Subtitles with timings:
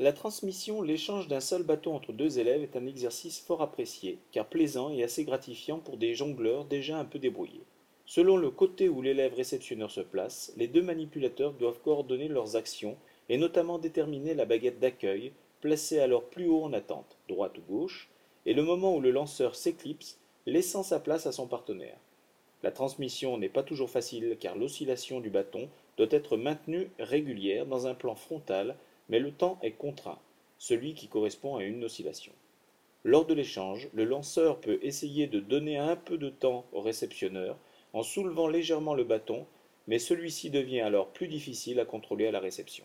[0.00, 4.44] La transmission, l'échange d'un seul bâton entre deux élèves est un exercice fort apprécié, car
[4.44, 7.62] plaisant et assez gratifiant pour des jongleurs déjà un peu débrouillés.
[8.04, 12.96] Selon le côté où l'élève réceptionneur se place, les deux manipulateurs doivent coordonner leurs actions
[13.28, 18.10] et notamment déterminer la baguette d'accueil, placée alors plus haut en attente, droite ou gauche,
[18.46, 21.98] et le moment où le lanceur s'éclipse, laissant sa place à son partenaire.
[22.64, 27.86] La transmission n'est pas toujours facile car l'oscillation du bâton doit être maintenue régulière dans
[27.86, 28.74] un plan frontal
[29.08, 30.18] mais le temps est contraint,
[30.58, 32.32] celui qui correspond à une oscillation.
[33.04, 37.58] Lors de l'échange, le lanceur peut essayer de donner un peu de temps au réceptionneur
[37.92, 39.46] en soulevant légèrement le bâton,
[39.86, 42.84] mais celui-ci devient alors plus difficile à contrôler à la réception.